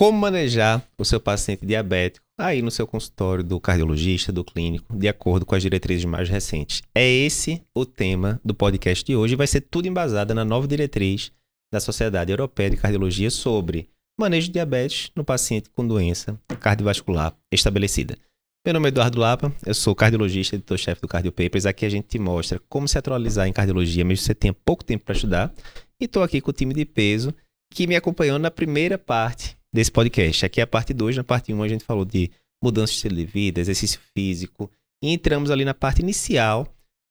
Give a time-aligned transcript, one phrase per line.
[0.00, 5.06] como manejar o seu paciente diabético aí no seu consultório do cardiologista, do clínico, de
[5.06, 6.80] acordo com as diretrizes mais recentes.
[6.94, 10.66] É esse o tema do podcast de hoje e vai ser tudo embasado na nova
[10.66, 11.30] diretriz
[11.70, 18.16] da Sociedade Europeia de Cardiologia sobre manejo de diabetes no paciente com doença cardiovascular estabelecida.
[18.64, 21.66] Meu nome é Eduardo Lapa, eu sou cardiologista, editor-chefe do Cardio Papers.
[21.66, 24.82] Aqui a gente te mostra como se atualizar em cardiologia, mesmo que você tenha pouco
[24.82, 25.52] tempo para estudar.
[26.00, 27.34] E estou aqui com o time de peso
[27.70, 30.44] que me acompanhou na primeira parte desse podcast.
[30.44, 32.30] Aqui é a parte 2, na parte 1 um, a gente falou de
[32.62, 34.70] mudança de estilo de vida, exercício físico,
[35.02, 36.66] e entramos ali na parte inicial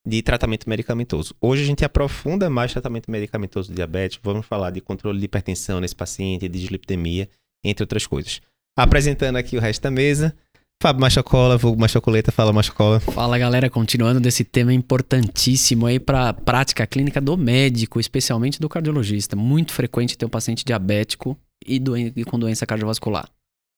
[0.08, 1.36] de tratamento medicamentoso.
[1.42, 5.80] Hoje a gente aprofunda mais tratamento medicamentoso de diabetes, vamos falar de controle de hipertensão
[5.80, 7.28] nesse paciente, de dislipidemia,
[7.64, 8.42] entre outras coisas.
[8.78, 10.36] Apresentando aqui o resto da mesa,
[10.82, 13.02] Fábio Machocola, vulgo Machocoleta, fala Machocola.
[13.02, 19.36] Fala galera, continuando desse tema importantíssimo aí para prática clínica do médico, especialmente do cardiologista.
[19.36, 23.30] Muito frequente ter um paciente diabético e, doen e com doença cardiovascular.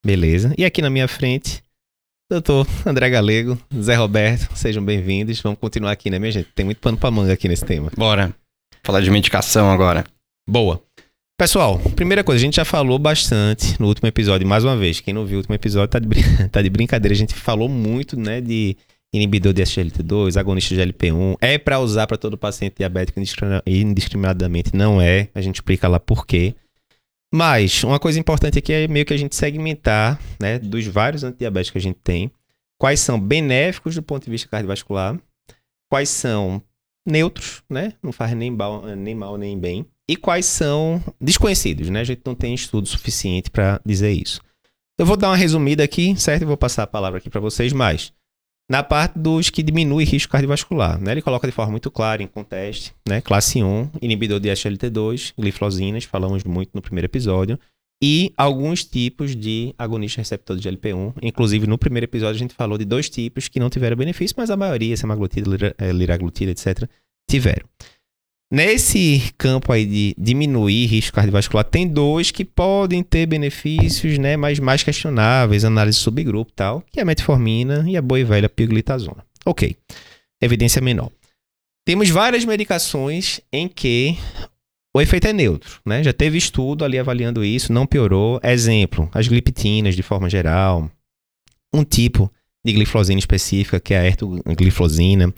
[0.06, 0.54] Beleza.
[0.58, 1.64] E aqui na minha frente,
[2.30, 5.40] doutor André Galego, Zé Roberto, sejam bem-vindos.
[5.42, 6.50] Vamos continuar aqui, né, minha gente?
[6.56, 7.92] Tem muito pano pra manga aqui nesse tema.
[7.96, 8.36] Bora.
[8.84, 10.04] Falar de medicação agora.
[10.50, 10.82] Boa.
[11.38, 15.12] Pessoal, primeira coisa, a gente já falou bastante no último episódio, mais uma vez, quem
[15.12, 16.22] não viu o último episódio tá de, brin
[16.52, 18.78] tá de brincadeira, a gente falou muito, né, de
[19.12, 23.20] inibidor de SGLT2, agonista de LP1, é para usar para todo paciente diabético
[23.66, 26.54] indiscriminadamente, não é, a gente explica lá por quê.
[27.34, 31.72] Mas, uma coisa importante aqui é meio que a gente segmentar, né, dos vários antidiabéticos
[31.72, 32.30] que a gente tem,
[32.78, 35.18] quais são benéficos do ponto de vista cardiovascular,
[35.90, 36.62] quais são
[37.08, 38.52] neutros, né, não faz nem
[38.98, 42.02] nem, mal, nem bem, e quais são desconhecidos, né?
[42.02, 44.42] A gente não tem estudo suficiente para dizer isso.
[45.00, 46.42] Eu vou dar uma resumida aqui, certo?
[46.42, 48.12] Eu vou passar a palavra aqui para vocês, mas
[48.72, 51.12] na parte dos que diminui risco cardiovascular, né?
[51.12, 53.20] Ele coloca de forma muito clara em conteste, né?
[53.20, 57.60] Classe 1, inibidor de SLT2, glifosinas, falamos muito no primeiro episódio,
[58.02, 61.16] e alguns tipos de agonista receptor de GLP-1.
[61.22, 64.50] Inclusive, no primeiro episódio a gente falou de dois tipos que não tiveram benefício, mas
[64.50, 66.90] a maioria, semaglutida, eh, liraglutida, etc.,
[67.30, 67.68] tiveram.
[68.52, 74.60] Nesse campo aí de diminuir risco cardiovascular, tem dois que podem ter benefícios, né, mas
[74.60, 78.50] mais questionáveis, análise subgrupo e tal, que é a metformina e a boa e velha
[78.50, 79.24] pioglitazona.
[79.46, 79.78] Ok,
[80.42, 81.10] evidência menor.
[81.86, 84.18] Temos várias medicações em que
[84.94, 86.04] o efeito é neutro, né?
[86.04, 88.40] Já teve estudo ali avaliando isso, não piorou.
[88.44, 90.92] Exemplo, as gliptinas de forma geral,
[91.74, 92.30] um tipo
[92.66, 95.34] de glifosina específica, que é a ertoglifosina.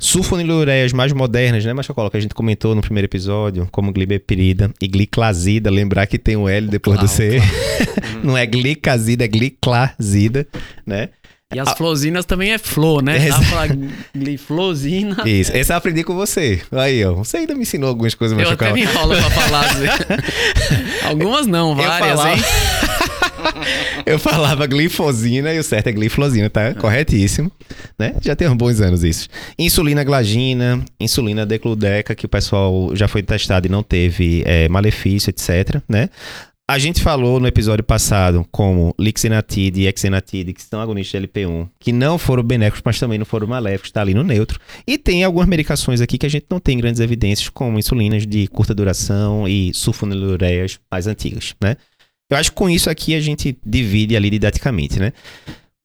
[0.00, 4.86] Sulfonilureias mais modernas, né, Machocola, que a gente comentou no primeiro episódio, como glibepirida e
[4.86, 7.40] gliclazida, lembrar que tem um L depois claro, do C.
[7.40, 8.20] Claro.
[8.22, 10.46] Não é glicazida, é gliclazida,
[10.86, 11.08] né?
[11.52, 13.26] E as flosinas também é flo, né?
[13.26, 13.66] Dá pra
[14.14, 15.16] gliflosina.
[15.26, 16.60] Isso, essa eu aprendi com você.
[16.70, 17.14] Aí, ó.
[17.14, 19.64] Você ainda me ensinou algumas coisas, Eu até me enrolo pra falar.
[21.08, 22.44] Algumas não, várias, hein?
[24.06, 26.74] eu falava glifosina e o certo é glifosina, tá?
[26.74, 27.50] Corretíssimo.
[27.98, 28.14] Né?
[28.20, 29.28] Já tem uns bons anos isso.
[29.58, 35.30] Insulina glagina, insulina decludeca, que o pessoal já foi testado e não teve é, malefício,
[35.30, 35.82] etc.
[35.88, 36.08] Né?
[36.70, 41.66] A gente falou no episódio passado como lixenatide e exenatide, que são agonistas de LP1,
[41.80, 44.60] que não foram benéficos, mas também não foram maléficos, está ali no neutro.
[44.86, 48.48] E tem algumas medicações aqui que a gente não tem grandes evidências, como insulinas de
[48.48, 51.78] curta duração e sulfonilureias mais antigas, né?
[52.30, 55.12] Eu acho que com isso aqui a gente divide ali didaticamente, né?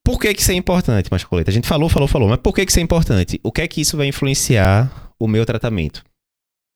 [0.04, 1.50] Por que, que isso é importante, Mascoleta?
[1.50, 3.40] A gente falou, falou, falou, mas por que, que isso é importante?
[3.42, 6.04] O que é que isso vai influenciar o meu tratamento?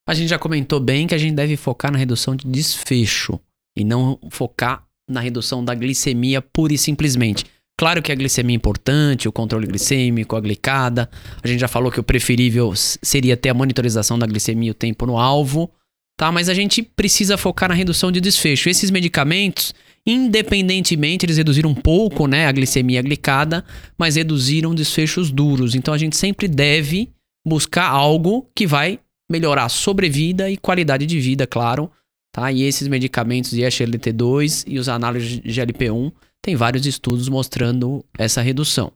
[0.09, 3.39] A gente já comentou bem que a gente deve focar na redução de desfecho
[3.77, 7.45] e não focar na redução da glicemia pura e simplesmente.
[7.79, 11.11] Claro que a glicemia é importante, o controle glicêmico, a glicada.
[11.43, 15.05] A gente já falou que o preferível seria ter a monitorização da glicemia o tempo
[15.05, 15.71] no alvo
[16.19, 16.33] tá?
[16.33, 18.69] Mas a gente precisa focar na redução de desfecho.
[18.69, 19.73] Esses medicamentos,
[20.05, 23.65] independentemente, eles reduziram um pouco, né, a glicemia glicada,
[23.97, 25.77] mas reduziram desfechos duros.
[25.77, 27.09] Então a gente sempre deve
[27.47, 28.99] buscar algo que vai
[29.31, 31.91] melhorar a sobrevida e qualidade de vida, claro,
[32.33, 32.51] tá?
[32.51, 38.43] E esses medicamentos de SLT2 e os análises de GLP-1 tem vários estudos mostrando essa
[38.43, 38.93] redução.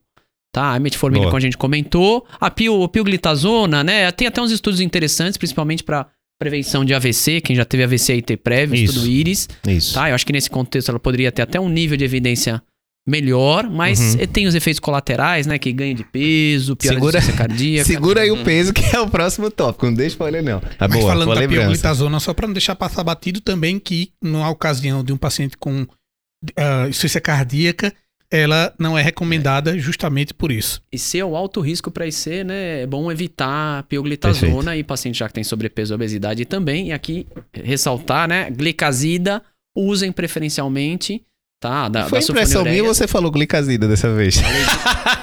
[0.53, 4.11] Tá, a metformina, como a gente comentou, a pio, pioglitazona, né?
[4.13, 6.07] Tem até uns estudos interessantes, principalmente para
[6.43, 8.95] prevenção de AVC, quem já teve AVC e ter prévio, Isso.
[8.95, 9.49] estudo íris.
[9.67, 9.95] Isso.
[9.95, 10.09] Tá?
[10.09, 12.63] Eu acho que nesse contexto ela poderia ter até um nível de evidência
[13.07, 14.27] melhor, mas uhum.
[14.27, 15.59] tem os efeitos colaterais, né?
[15.59, 17.87] Que ganho de peso, pior segura, cardíaca.
[17.87, 19.87] Segura aí o peso, que é o próximo tópico.
[19.87, 20.61] Não deixa pra ele, não.
[20.61, 24.13] Tá mas boa, falando boa da pioglitazona, só para não deixar passar batido também que,
[24.23, 27.93] na ocasião de um paciente com uh, insuficiência cardíaca,
[28.33, 30.83] ela não é recomendada justamente por isso.
[30.91, 34.81] E se é o alto risco para IC, né, é bom evitar pioglitazona Perfeito.
[34.81, 36.89] e paciente já que tem sobrepeso e obesidade também.
[36.89, 39.43] E aqui ressaltar, né, glicazida,
[39.77, 41.23] usem preferencialmente
[41.63, 41.89] tá?
[41.89, 44.35] Da, Foi da impressão minha ou você falou glicazida dessa vez?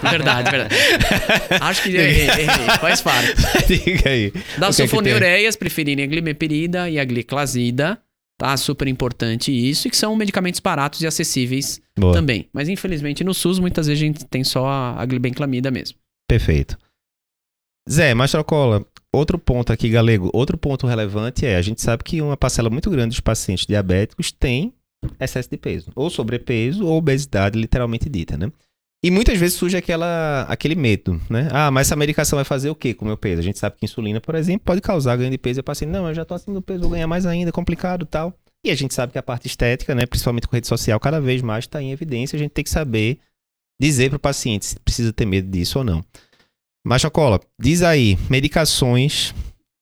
[0.01, 0.75] Verdade, verdade.
[1.59, 2.47] Acho que errei, errei,
[2.79, 3.33] faz parte.
[3.67, 4.31] Diga aí.
[4.57, 7.99] Das é sulfonilureias, preferirem a glimepirida e a gliclazida,
[8.39, 8.55] tá?
[8.55, 12.13] Super importante isso, e que são medicamentos baratos e acessíveis Boa.
[12.13, 12.49] também.
[12.51, 15.97] Mas infelizmente no SUS muitas vezes a gente tem só a, a glibenclamida mesmo.
[16.27, 16.77] Perfeito.
[17.87, 22.37] Zé, Mastrocola, outro ponto aqui, galego, outro ponto relevante é, a gente sabe que uma
[22.37, 24.73] parcela muito grande dos pacientes diabéticos tem
[25.19, 28.51] excesso de peso, ou sobrepeso, ou obesidade, literalmente dita, né?
[29.03, 31.47] E muitas vezes surge aquela, aquele medo, né?
[31.51, 33.39] Ah, mas essa medicação vai fazer o quê com o meu peso?
[33.39, 35.91] A gente sabe que insulina, por exemplo, pode causar ganho de peso e o paciente,
[35.91, 38.37] não, eu já tô acima do peso, vou ganhar mais ainda, complicado e tal.
[38.65, 41.41] E a gente sabe que a parte estética, né, principalmente com rede social, cada vez
[41.41, 43.19] mais está em evidência, a gente tem que saber
[43.81, 46.03] dizer para o paciente se precisa ter medo disso ou não.
[46.85, 49.33] Machocola, diz aí, medicações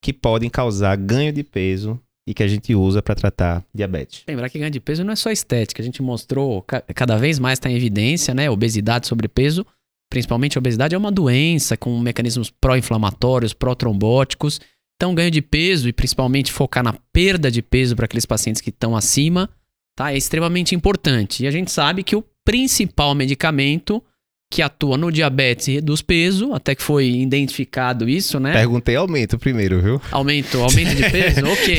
[0.04, 4.24] que podem causar ganho de peso e que a gente usa para tratar diabetes.
[4.28, 7.40] Lembrar que ganho de peso não é só estética, a gente mostrou, ca- cada vez
[7.40, 8.50] mais está em evidência, né?
[8.50, 9.66] Obesidade, sobrepeso,
[10.12, 14.60] principalmente a obesidade é uma doença com mecanismos pró-inflamatórios, pró-trombóticos.
[14.98, 18.72] Então, ganho de peso e principalmente focar na perda de peso para aqueles pacientes que
[18.72, 19.50] estão acima,
[19.96, 20.12] tá?
[20.12, 21.44] É extremamente importante.
[21.44, 24.04] E a gente sabe que o principal medicamento
[24.50, 28.54] que atua no diabetes e reduz peso, até que foi identificado isso, né?
[28.54, 30.02] Perguntei aumento primeiro, viu?
[30.12, 31.42] Aumento, aumento de peso?
[31.52, 31.78] ok,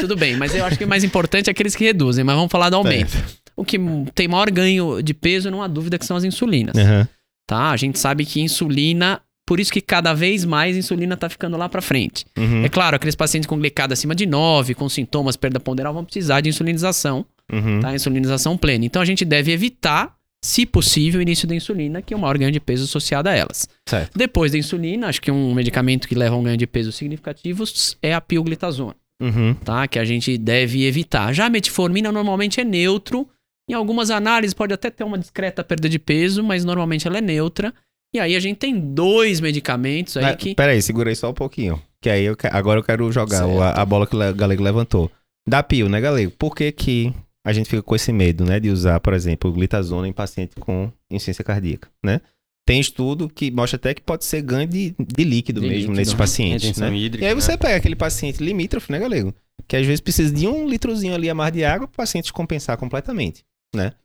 [0.00, 0.36] tudo bem.
[0.36, 2.24] Mas eu acho que o mais importante é aqueles que reduzem.
[2.24, 3.12] Mas vamos falar do aumento.
[3.56, 3.78] O que
[4.14, 6.76] tem maior ganho de peso, não há dúvida, que são as insulinas.
[6.76, 7.08] Aham.
[7.46, 7.70] Tá?
[7.70, 9.20] A gente sabe que insulina...
[9.46, 12.24] Por isso que cada vez mais insulina tá ficando lá pra frente.
[12.38, 12.64] Uhum.
[12.64, 16.40] É claro, aqueles pacientes com glicada acima de 9, com sintomas, perda ponderal, vão precisar
[16.40, 17.78] de insulinização, Uhum.
[17.80, 17.94] tá?
[17.94, 18.86] Insulinização plena.
[18.86, 20.14] Então a gente deve evitar,
[20.44, 23.32] se possível, o início da insulina, que é o maior ganho de peso associado a
[23.34, 23.66] elas.
[23.88, 24.16] Certo.
[24.16, 27.64] Depois da insulina, acho que um medicamento que leva um ganho de peso significativo
[28.02, 29.54] é a pioglitazona, Uhum.
[29.54, 29.88] tá?
[29.88, 31.32] Que a gente deve evitar.
[31.32, 33.26] Já a metformina normalmente é neutro.
[33.70, 37.22] Em algumas análises pode até ter uma discreta perda de peso, mas normalmente ela é
[37.22, 37.72] neutra.
[38.14, 40.54] E aí a gente tem dois medicamentos aí Ah, que...
[40.54, 41.80] Peraí, segura aí só um pouquinho.
[42.02, 43.42] Que aí eu, agora eu quero jogar
[43.74, 45.10] a, bola que o Le- Galego levantou.
[45.48, 46.32] Da pio, né, Galego?
[46.38, 47.12] Por que, que
[47.44, 50.90] a gente fica com esse medo, né, de usar, por exemplo, glitazona em paciente com
[51.10, 52.20] insuficiência cardíaca, né?
[52.66, 55.96] Tem estudo que mostra até que pode ser ganho de, de líquido De mesmo líquido.
[55.96, 56.96] nesses pacientes, Retenção né?
[56.96, 57.24] hídrica.
[57.24, 57.56] E aí você né?
[57.58, 59.34] pega aquele paciente limítrofe, né, Galego?
[59.68, 62.32] Que às vezes precisa de um litrozinho ali a mais de água para o paciente
[62.32, 63.44] compensar completamente.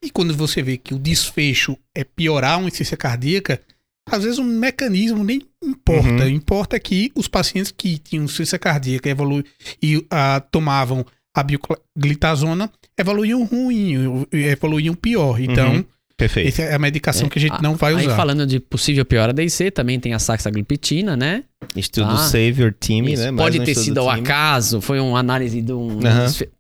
[0.02, 3.62] E quando você vê que o desfecho é piorar uma insuficiência cardíaca,
[4.10, 6.24] às vezes o mecanismo nem importa.
[6.24, 6.30] Uhum.
[6.30, 9.44] Importa que os pacientes que tinham insuficiência cardíaca evolu
[9.82, 11.06] e ah, tomavam
[11.36, 15.40] a bioglitazona evoluíam ruim, evoluíam pior.
[15.40, 15.86] Então, Uhum.
[16.18, 16.50] Perfeito.
[16.50, 18.16] essa é a medicação que a gente Ah, não vai Aí usar.
[18.18, 21.44] falando de possível piora da IC, também tem a saxagliptina, né?
[21.76, 23.24] Estudo Ah, Save Your Team, Isso.
[23.24, 23.32] né?
[23.32, 24.22] Mais Pode um ter sido do ao time.
[24.28, 26.00] acaso, foi uma análise de um.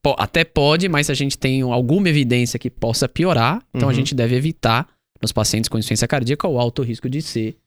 [0.02, 3.92] Po- Até pode, mas se a gente tem alguma evidência que possa piorar, então a
[3.92, 3.96] Uhum.
[3.98, 4.88] gente deve evitar
[5.22, 7.58] nos pacientes com insuficiência cardíaca o alto risco de ser.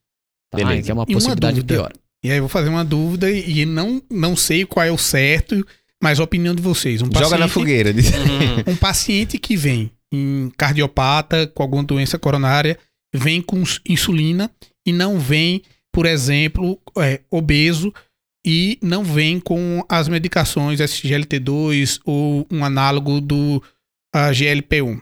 [0.50, 0.56] Tá?
[0.58, 0.82] Beleza.
[0.82, 1.88] Que é uma E uma possibilidade de dúvida.
[1.88, 1.92] pior.
[2.24, 4.96] E aí eu vou fazer uma dúvida e e não, não sei qual é o
[4.96, 5.66] certo,
[6.02, 7.00] mas a opinião de vocês.
[7.00, 7.90] Um Joga na paciente- fogueira.
[8.66, 12.78] Um paciente que vem em cardiopata com alguma doença coronária,
[13.14, 14.50] vem com ins- insulina
[14.86, 15.62] e não vem,
[15.92, 17.92] por exemplo, é, obeso
[18.44, 23.62] e não vem com as medicações SGLT2 ou um análogo do
[24.14, 25.00] ah, GLP-1.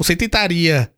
[0.00, 0.92] Você tentaria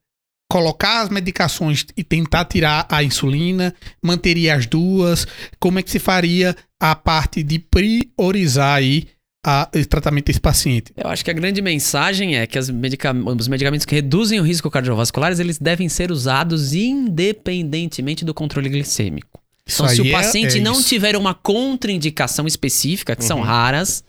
[0.50, 5.26] colocar as medicações e tentar tirar a insulina, manteria as duas?
[5.60, 9.06] Como é que se faria a parte de priorizar aí
[9.46, 10.92] a, o tratamento desse paciente?
[10.96, 14.68] Eu acho que a grande mensagem é que medica- os medicamentos que reduzem o risco
[14.70, 19.40] cardiovascular, eles devem ser usados independentemente do controle glicêmico.
[19.66, 20.88] Isso Então, se o é- paciente é não isso.
[20.88, 23.44] tiver uma contraindicação específica, que são Uhum.
[23.44, 24.02] raras,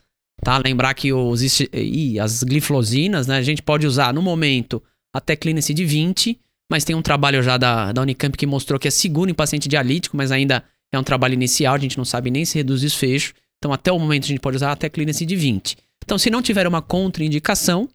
[0.43, 0.57] tá?
[0.57, 3.37] Lembrar que os, ih, as glifosinas, né?
[3.37, 4.81] A gente pode usar no momento
[5.13, 6.39] até clínice de 20,
[6.71, 9.67] mas tem um trabalho já da, da Unicamp que mostrou que é seguro em paciente
[9.67, 13.33] dialítico, mas ainda é um trabalho inicial, a gente não sabe nem se reduz desfecho.
[13.57, 15.77] Então, até o momento, a gente pode usar até clínice de 20.
[16.03, 17.87] Então, se não tiver uma contraindicação,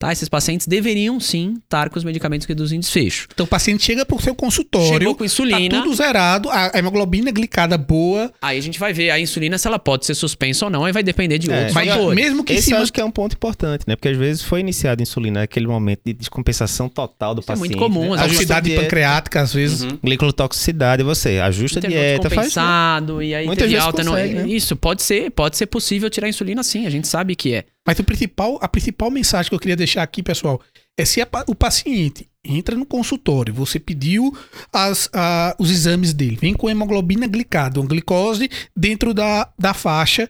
[0.00, 0.10] tá?
[0.10, 3.28] Esses pacientes deveriam sim estar com os medicamentos que reduzem desfecho.
[3.32, 7.30] Então o paciente chega pro seu consultório, Chegou com tá insulina, tudo zerado, a hemoglobina
[7.30, 10.70] glicada boa, Aí a gente vai ver a insulina se ela pode ser suspensa ou
[10.70, 12.16] não, aí vai depender de É, outros mas fatores.
[12.16, 13.94] mesmo que Esse acho que é um ponto importante, né?
[13.94, 17.54] Porque às vezes foi iniciada a insulina naquele momento de descompensação total do Isso é
[17.54, 17.76] paciente.
[17.76, 18.16] muito comum, né?
[18.16, 19.82] às Ajusta a toxicidade dieta, pancreática, às vezes.
[19.82, 19.98] Uhum.
[20.02, 22.32] Glicotoxicidade, você ajusta a dieta, faz...
[22.32, 22.36] né?
[22.36, 24.02] compensado, e aí Muitas vezes alta.
[24.02, 24.48] não- consegue, né?
[24.48, 27.64] Isso, pode ser, pode ser possível tirar a insulina sim, a gente sabe que é.
[27.86, 30.60] Mas o principal, a principal mensagem que eu queria deixar aqui, pessoal,
[30.98, 34.36] é se a o paciente entra no consultório, você pediu
[34.72, 40.28] as, a- os exames dele, vem com hemoglobina glicada, uma glicose dentro da, da faixa,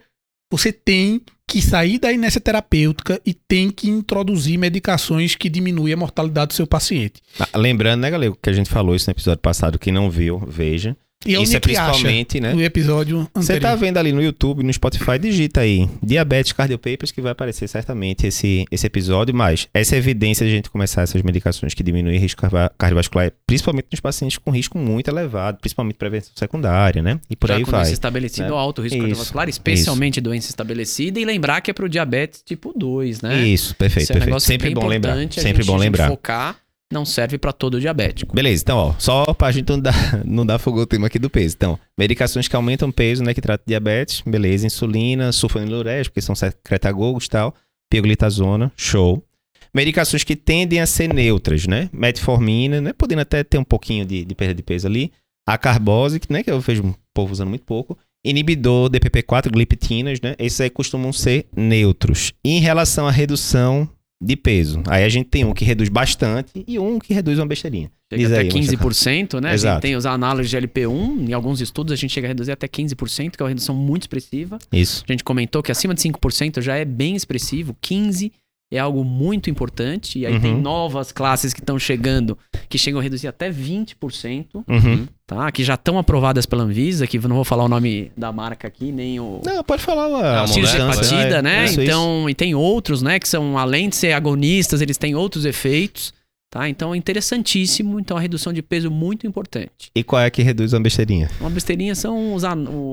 [0.52, 5.96] você tem que sair da inércia terapêutica e tem que introduzir medicações que diminuem a
[5.96, 7.20] mortalidade do seu paciente.
[7.38, 10.38] Ah, Lembrando, né, galera, que a gente falou isso no episódio passado, quem não viu,
[10.46, 10.96] veja.
[11.26, 11.90] E isso onde é que acha?
[11.90, 12.54] principalmente, né?
[12.54, 13.70] No episódio Você anterior.
[13.70, 17.68] tá vendo ali no YouTube, no Spotify, digita aí Diabetes Cardio Papers que vai aparecer
[17.68, 22.16] certamente esse, esse episódio, mas essa evidência de a gente começar essas medicações que diminuem
[22.16, 22.40] o risco
[22.78, 27.20] cardiovascular, principalmente nos pacientes com risco muito elevado, principalmente prevenção secundária, né?
[27.28, 27.80] E por Já aí com vai.
[27.80, 28.52] doença estabelecida né?
[28.52, 32.72] ou alto risco Isso, cardiovascular, especialmente doença estabelecida, e lembrar que é pro diabetes tipo
[32.74, 33.46] 2, né?
[33.46, 34.26] Isso, perfeito, Esse é um perfeito.
[34.26, 35.16] negócio Sempre bem bom lembrar.
[35.32, 36.08] Sempre bom lembrar.
[36.08, 36.56] focar
[36.92, 38.34] não serve para todo diabético.
[38.34, 39.94] Beleza, então, ó, só pra gente não dar,
[40.26, 41.54] não dar fogo ao tema aqui do peso.
[41.56, 46.34] Então, medicações que aumentam o peso, né, que tratam diabetes, beleza, insulina, sulfoniluréticos, que são
[46.34, 47.54] secretagogos e tal,
[47.90, 49.24] pioglitazona, show.
[49.72, 54.24] Medicações que tendem a ser neutras, né, metformina, né, podendo até ter um pouquinho de,
[54.24, 55.12] de perda de peso ali,
[55.46, 60.34] a carbose, né, que eu vejo um povo usando muito pouco, inibidor DPP4, gliptinas, né,
[60.38, 62.32] esses aí costumam ser neutros.
[62.44, 63.88] E em relação à redução
[64.22, 67.46] de peso, aí a gente tem um que reduz bastante e um que reduz uma
[67.46, 67.90] besteirinha.
[68.12, 68.90] Chega Diz até aí, Machado.
[68.90, 69.48] 15%, né?
[69.48, 69.80] A gente Exato.
[69.80, 73.36] tem os análogos de LP1, em alguns estudos a gente chega a reduzir até 15%,
[73.36, 74.58] que é uma redução muito expressiva.
[74.72, 75.04] Isso.
[75.08, 78.32] A gente comentou que acima de 5% já é bem expressivo, 15%
[78.72, 80.40] é algo muito importante, e aí Uhum.
[80.40, 85.06] tem novas classes que estão chegando, que chegam a reduzir até 20%, Uhum.
[85.26, 85.50] tá?
[85.50, 88.92] Que já estão aprovadas pela Anvisa, que não vou falar o nome da marca aqui,
[88.92, 89.40] nem o...
[89.44, 91.64] Não, pode falar a Não, substância, Tirzepatida, é, né?
[91.64, 91.82] isso, isso.
[91.82, 93.18] então, e tem outros, né?
[93.18, 96.12] Que são, além de ser agonistas, eles têm outros efeitos,
[96.48, 96.68] tá?
[96.68, 97.98] Então, é interessantíssimo.
[97.98, 99.90] Então, a redução de peso muito importante.
[99.94, 101.28] E qual é que reduz uma besteirinha?
[101.40, 102.42] Uma besteirinha são os,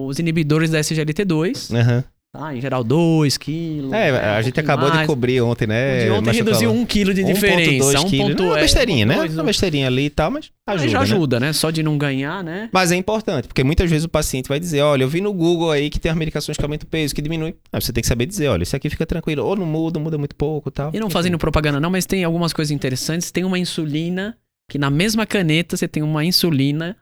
[0.07, 2.03] os inibidores da SGLT2, Aham.
[2.37, 2.55] Tá?
[2.55, 3.91] Em geral, 2 quilos.
[3.93, 5.07] É, né, a um gente acabou de mais.
[5.07, 6.05] cobrir ontem, O né?
[6.05, 6.83] de ontem reduziu falou.
[6.83, 8.03] 1 quilo de 1,2 diferença.
[8.05, 8.45] quilos, né?
[8.45, 9.15] Uma é, besteirinha, né?
[9.17, 11.03] 1,2, Uma besteirinha ali e tal, mas Mas ajuda, já né?
[11.03, 11.53] ajuda, né?
[11.53, 12.69] Só de não ganhar, né?
[12.71, 15.71] Mas é importante, porque muitas vezes o paciente vai dizer, olha, eu vi no Google
[15.71, 17.55] aí que tem as medicações que aumentam o peso, que diminui.
[17.71, 19.43] Aí você tem que saber dizer, olha, isso aqui fica tranquilo.
[19.45, 20.91] Ou não muda, muda muito pouco e tal.
[20.93, 23.31] E não fazendo propaganda não, mas tem algumas coisas interessantes.
[23.31, 24.37] Tem uma insulina,
[24.69, 26.95] que na mesma caneta você tem uma insulina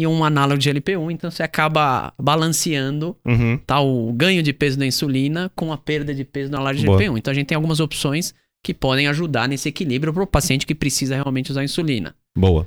[0.00, 3.58] e um análogo de LP1, então você acaba balanceando Uhum.
[3.66, 6.86] tá, o ganho de peso da insulina com a perda de peso na análogo de
[6.86, 6.98] Boa.
[6.98, 7.18] LP1.
[7.18, 10.74] Então a gente tem algumas opções que podem ajudar nesse equilíbrio para o paciente que
[10.74, 12.14] precisa realmente usar insulina.
[12.36, 12.66] Boa.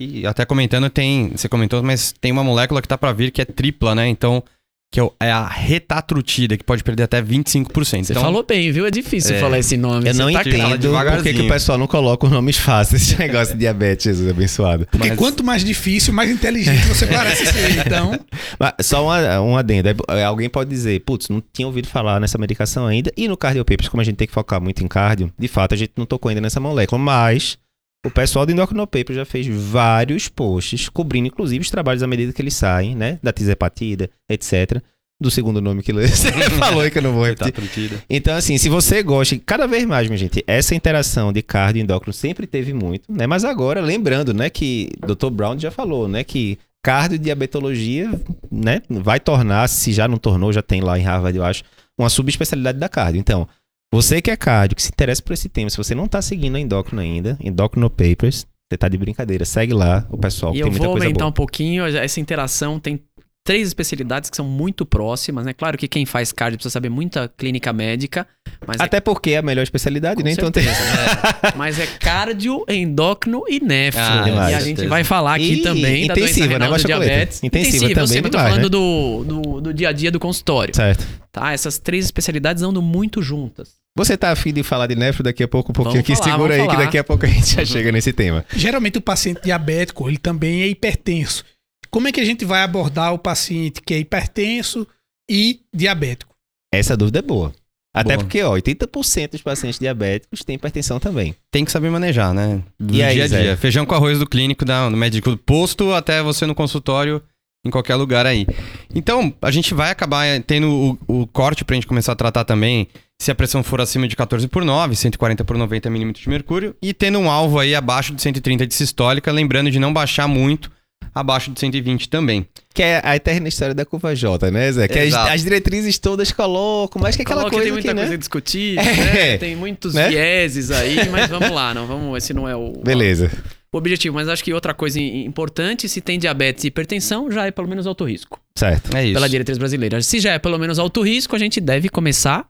[0.00, 1.30] E até comentando, tem.
[1.30, 4.08] Você comentou, mas tem uma molécula que tá pra vir que é tripla, né?
[4.08, 4.42] Então,
[4.90, 8.04] que é é a retatrutida, que pode perder até 25%.
[8.04, 8.86] Você então, falou bem, viu?
[8.86, 9.40] É difícil É.
[9.40, 10.08] falar esse nome.
[10.08, 13.02] Eu Você não tá entendo por que, que o pessoal não coloca os nomes fáceis
[13.02, 14.86] desse negócio de diabetes, Jesus abençoado.
[14.90, 17.68] Porque Mas- quanto mais difícil, mais inteligente você parece ser.
[17.88, 18.18] Então,
[18.58, 19.88] Mas só uma, um adendo.
[20.08, 23.12] É, Alguém pode dizer, putz, não tinha ouvido falar nessa medicação ainda.
[23.16, 25.76] E no cardiopapers, como a gente tem que focar muito em cardio, de fato a
[25.76, 26.98] gente não tocou ainda nessa molécula.
[26.98, 27.58] Mas
[28.08, 32.42] o pessoal do Endocrinopapers já fez vários posts, cobrindo inclusive os trabalhos à medida que
[32.42, 33.18] eles saem, né?
[33.22, 34.82] Da tizepatida, etc.
[35.20, 37.46] Do segundo nome que você falou aí que eu não vou repetir.
[37.46, 38.02] retatrutida.
[38.08, 41.82] Então, assim, se você gosta, cada vez mais, minha gente, essa interação de cardio e
[41.82, 43.26] endócrino sempre teve muito, né?
[43.26, 45.30] Mas agora, lembrando, né, que Dr.
[45.30, 48.10] Brown já falou, né, que cardio e diabetologia,
[48.50, 51.64] né, vai tornar, se já não tornou, já tem lá em Harvard, eu acho,
[51.98, 53.18] uma subespecialidade da cardio.
[53.18, 53.48] Então,
[53.92, 56.56] você que é cardio, que se interessa por esse tema, se você não tá seguindo
[56.56, 60.70] a endócrino ainda, Endocrino Papers, você tá de brincadeira, segue lá o pessoal, E eu
[60.70, 61.30] vou aumentar boa.
[61.30, 61.86] um pouquinho.
[61.86, 63.02] Essa interação tem
[63.44, 65.54] três especialidades que são muito próximas, né?
[65.54, 68.26] Claro que quem faz cardio precisa saber muita clínica médica,
[68.66, 70.32] mas é Até porque é a melhor especialidade, Com né?
[70.32, 70.64] Então tem...
[70.64, 71.52] certeza, né?
[71.56, 74.00] Mas é cardio, endócrino e nefro.
[74.00, 74.54] Ah, e demais.
[74.54, 74.88] a gente certeza.
[74.88, 77.42] vai falar aqui E também da intensiva, doença né, do diabetes.
[77.42, 80.74] Intensiva eu também sempre tô demais, falando do, do, do dia a dia do consultório.
[80.76, 81.06] Certo.
[81.32, 81.52] Tá?
[81.52, 83.78] Essas três especialidades andam muito juntas.
[83.96, 86.22] Você tá afim de falar de nefro daqui a pouco, um pouquinho Vamos aqui?
[86.22, 86.86] falar, Segura aí vamos que falar.
[86.86, 88.44] daqui a pouco a gente já chega nesse tema.
[88.54, 91.44] geralmente o paciente diabético, ele também é hipertenso.
[91.90, 94.86] Como é que a gente vai abordar o paciente que é hipertenso
[95.30, 96.34] e diabético?
[96.72, 97.52] Essa dúvida é boa.
[97.94, 98.18] Até Boa.
[98.24, 101.34] porque, ó, 80% dos pacientes diabéticos têm hipertensão também.
[101.50, 102.62] Tem que saber manejar, né?
[102.78, 103.42] Do E aí, dia a Zé?
[103.42, 103.56] dia.
[103.56, 107.20] Feijão com arroz do clínico, da, do médico do posto, até você no consultório,
[107.66, 108.46] em qualquer lugar aí.
[108.94, 112.44] Então, a gente vai acabar eh, tendo o, o corte pra gente começar a tratar
[112.44, 112.86] também,
[113.20, 116.76] se a pressão for acima de 14 por 9, 140 por 90 milímetros de mercúrio,
[116.80, 120.70] e tendo um alvo aí abaixo de 130 de sistólica, lembrando de não baixar muito,
[121.14, 122.46] abaixo de 120 também.
[122.72, 124.86] Que é a eterna história da curva J, né, Zé?
[124.88, 127.94] Que as, as diretrizes todas colocam, mas que é aquela Coloca, coisa tem muita que,
[127.94, 128.14] coisa né?
[128.14, 128.82] a discutir, É.
[128.84, 129.38] né?
[129.38, 130.08] tem muitos Né?
[130.08, 133.30] vieses aí, mas vamos lá, não vamos, esse não é o, Beleza.
[133.72, 134.14] o objetivo.
[134.14, 137.86] Mas acho que outra coisa importante, se tem diabetes e hipertensão, já é pelo menos
[137.86, 138.40] alto risco.
[138.56, 138.96] Certo.
[138.96, 139.14] É isso.
[139.14, 140.00] Pela diretriz brasileira.
[140.02, 142.46] Se já é pelo menos alto risco, a gente deve começar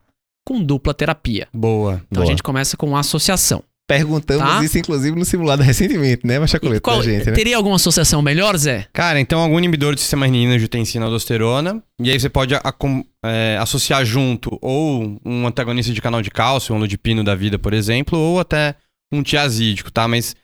[0.47, 1.47] com dupla terapia.
[1.53, 2.03] Boa.
[2.11, 2.25] Então Boa.
[2.25, 3.63] a gente começa com associação.
[3.89, 4.63] Perguntamos Tá.
[4.63, 7.33] isso, inclusive, no simulado recentemente, né, Machacoleta, qual- gente, né?
[7.33, 8.87] Teria alguma associação melhor, Zé?
[8.93, 11.83] Cara, então algum inibidor do sistema renina, angiotensina, aldosterona.
[12.01, 16.79] E aí você pode é, associar junto ou um antagonista de canal de cálcio, um
[16.79, 18.75] ludipino da vida, por exemplo, ou até
[19.11, 20.07] um tiazídico, tá?
[20.07, 20.37] Mas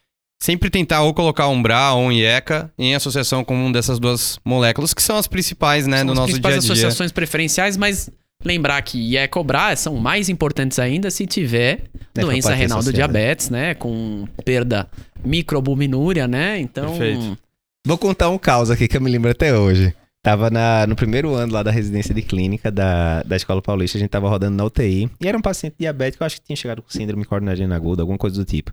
[0.42, 4.38] sempre tentar ou colocar um BRA ou um IECA em associação com uma dessas duas
[4.44, 6.72] moléculas, que são as principais, né, São no as nosso principais dia a dia.
[6.72, 8.08] associações preferenciais, mas
[8.44, 11.84] lembrar que IE cobrar são mais importantes ainda se tiver
[12.14, 13.74] doença Nefropatia renal do diabetes, né?
[13.74, 14.88] Com perda
[15.24, 16.58] microalbuminúria, né?
[16.60, 17.38] Então, Perfeito.
[17.86, 19.94] Vou contar um caos aqui que eu me lembro até hoje.
[20.22, 24.00] Tava na- no primeiro ano lá da residência de clínica da, da Escola Paulista, a
[24.00, 25.10] gente tava rodando na UTI.
[25.20, 28.16] E era um paciente diabético, eu acho que tinha chegado com síndrome coronariana aguda, alguma
[28.16, 28.72] coisa do tipo.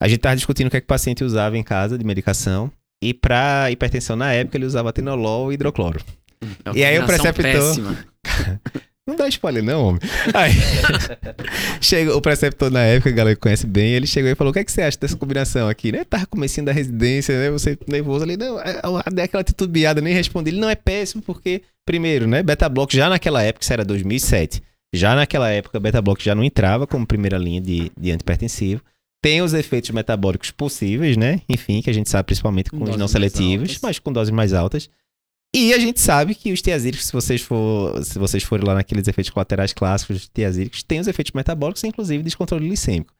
[0.00, 2.70] A gente tava discutindo o que, é que o paciente usava em casa de medicação.
[3.02, 6.00] E pra hipertensão na época, ele usava atenolol e hidrocloro.
[6.64, 7.96] é E aí o preceptor-.
[9.06, 10.00] Não dá spoiler, não, homem.
[10.32, 10.52] Aí,
[11.78, 14.54] chega, o preceptor na época, a galera que conhece bem, ele chegou e falou: O
[14.54, 15.92] que, é que você acha dessa combinação aqui?
[15.92, 16.04] Né?
[16.04, 17.50] Tava comecinho da residência, né?
[17.50, 18.80] Você nervoso ali, não, é,
[19.16, 20.50] é, aquela titubeada, nem respondi.
[20.50, 22.42] Ele não é péssimo, porque, primeiro, né?
[22.42, 24.62] Beta Block já naquela época, isso era 2007.
[24.94, 28.80] Já naquela época, Beta Block já não entrava como primeira linha de, de antipertensivo.
[29.20, 31.42] Tem os efeitos metabólicos possíveis, né?
[31.46, 34.30] Enfim, que a gente sabe principalmente com Com os doses não seletivos, mas com doses
[34.32, 34.88] mais altas.
[35.56, 39.06] E a gente sabe que os tiazídicos, se vocês, for, se vocês forem lá naqueles
[39.06, 43.14] efeitos colaterais clássicos dos tiazídicos, tem os efeitos metabólicos, inclusive descontrole glicêmico.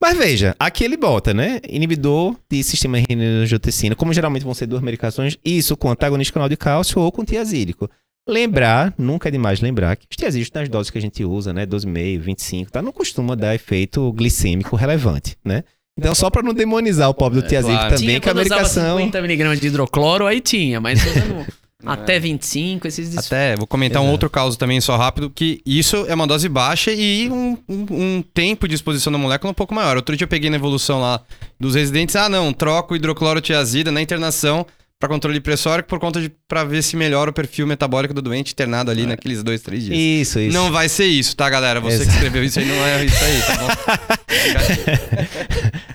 [0.00, 1.60] Mas veja, aqui ele bota, né?
[1.68, 6.56] Inibidor de sistema renina-angiotensina, como geralmente vão ser duas medicações, isso com antagonista canal de
[6.56, 7.90] cálcio ou com tiazídico.
[8.28, 11.66] Lembrar, nunca é demais lembrar, que os tiazídicos nas doses que a gente usa, né?
[11.66, 12.80] 12,5, 25, tá?
[12.80, 15.64] Não costuma dar efeito glicêmico relevante, né?
[15.98, 17.96] Então, só para não demonizar o pobre do tiazídico claro.
[17.96, 18.98] também, Tinha que a medicação.
[18.98, 21.00] 50mg de hidrocloro, aí tinha, mas
[21.84, 24.12] até 25, esses Até, vou comentar um Exato.
[24.12, 28.22] outro caso também, só rápido, que isso é uma dose baixa e um, um- um
[28.34, 29.96] tempo de exposição da molécula um pouco maior.
[29.96, 31.20] Outro dia eu peguei na evolução lá
[31.58, 34.66] dos residentes, ah não, troco hidroclorotiazida na internação
[35.00, 38.52] para controle pressórico por conta de para ver se melhora o perfil metabólico do doente
[38.52, 39.98] internado ali naqueles dois, três dias.
[39.98, 40.52] Isso, isso.
[40.54, 41.80] Não vai ser isso, tá, galera?
[41.80, 42.16] Você que Exato.
[42.16, 43.68] escreveu isso aí não é isso aí, tá bom?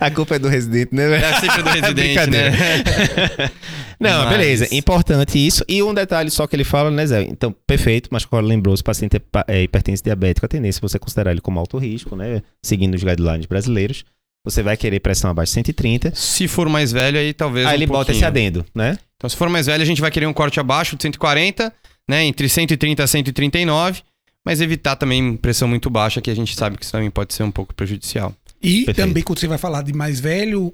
[0.00, 1.08] A culpa é do residente, né?
[1.08, 1.24] velho?
[1.24, 2.50] É sempre do residente, né?
[4.00, 4.74] Não, Mas- beleza.
[4.74, 5.64] Importante isso.
[5.68, 7.22] E um detalhe só que ele fala, né, Zé?
[7.22, 10.82] Então, perfeito, mas agora lembrou, se o paciente é, é hipertenso diabético, a tendência é
[10.82, 12.42] você considerar ele como alto risco, né?
[12.62, 14.04] Seguindo os guidelines brasileiros.
[14.46, 16.14] Você vai querer pressão abaixo de 130.
[16.14, 17.66] Se for mais velho, aí talvez.
[17.66, 18.28] Aí um ele bota esse pouquinho.
[18.28, 18.96] adendo, né?
[19.16, 21.74] Então, se for mais velho, a gente vai querer um corte abaixo de 140,
[22.08, 22.24] né?
[22.24, 24.02] Entre 130 a 139,
[24.44, 27.42] mas evitar também pressão muito baixa, que a gente sabe que isso também pode ser
[27.42, 28.32] um pouco prejudicial.
[28.62, 28.96] E Perfeito.
[28.96, 30.72] também, quando você vai falar de mais velho,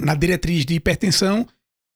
[0.00, 1.46] na diretriz de hipertensão,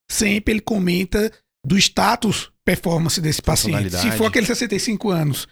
[0.08, 1.32] sempre ele comenta
[1.66, 3.90] do status performance desse paciente.
[3.96, 5.48] Se for aquele 65 anos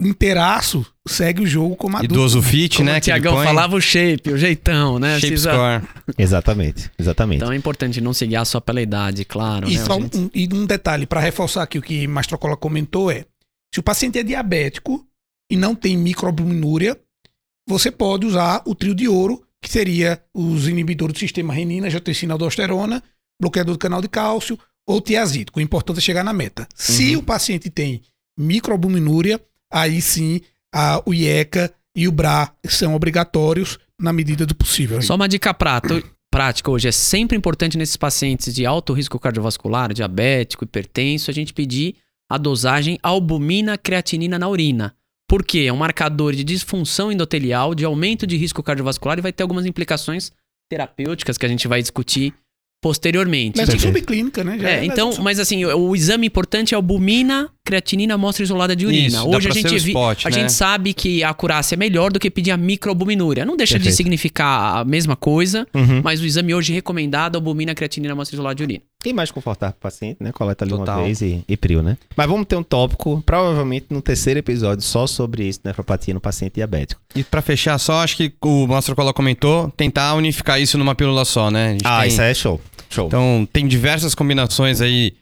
[0.00, 2.14] inteiraço, segue o jogo como adulto.
[2.14, 2.98] Idoso fit, Como né?
[2.98, 5.14] o Tiagão falava o shape, o jeitão, né?
[5.20, 5.88] Shape Precisa- score.
[6.18, 7.36] Exatamente, exatamente.
[7.42, 9.68] Então é importante não se guiar só pela idade, claro.
[9.68, 10.16] E, né, só gente?
[10.18, 13.24] um, e um detalhe, para reforçar aqui o que Mastrocola comentou é,
[13.72, 15.06] se o paciente é diabético
[15.50, 16.98] e não tem microalbuminúria,
[17.68, 22.34] você pode usar o trio de ouro, que seria os inibidores do sistema renina, angiotensina,
[22.34, 23.02] aldosterona,
[23.40, 25.58] bloqueador do canal de cálcio ou tiazídico.
[25.58, 26.68] O importante é chegar na meta.
[26.74, 28.02] Se o paciente tem
[28.38, 29.40] microalbuminúria,
[29.74, 30.40] aí sim
[30.74, 35.00] a, o IECA e o BRA são obrigatórios na medida do possível.
[35.02, 36.88] Só uma dica prato- prática hoje.
[36.88, 41.96] É sempre importante nesses pacientes de alto risco cardiovascular, diabético, hipertenso, a gente pedir
[42.30, 44.94] a dosagem albumina creatinina na urina.
[45.28, 45.60] Por quê?
[45.68, 49.64] É um marcador de disfunção endotelial, de aumento de risco cardiovascular e vai ter algumas
[49.66, 50.32] implicações
[50.70, 52.34] terapêuticas que a gente vai discutir
[52.82, 53.56] posteriormente.
[53.56, 53.94] Lesão Perfeito.
[53.94, 54.58] subclínica, né?
[54.58, 58.76] Já É, então, lesão mas assim, o, o exame importante é albumina, creatinina, amostra isolada
[58.76, 59.06] de urina.
[59.08, 60.34] Isso, Hoje a gente, o vi- spot, a né?
[60.38, 63.44] gente sabe que a acurácia é melhor do que pedir a microalbuminúria.
[63.44, 63.96] Não deixa de Perfeito.
[63.96, 66.02] significar a mesma coisa, Uhum.
[66.04, 68.80] mas o exame hoje recomendado é albumina, creatinina, amostra isolada de urina.
[69.06, 70.30] E mais confortável pro paciente, né?
[70.32, 70.98] Coleta ali Total.
[70.98, 71.96] uma vez e, e prio, né?
[72.14, 76.54] Mas vamos ter um tópico, provavelmente no terceiro episódio, só sobre isso, nefropatia no paciente
[76.54, 77.00] diabético.
[77.14, 81.50] E pra fechar só, acho que o Mastrocola comentou, tentar unificar isso numa pílula só,
[81.50, 81.68] né?
[81.68, 82.60] A gente Ah, tem- isso é show.
[82.90, 83.06] Show.
[83.08, 85.14] Então, tem diversas combinações aí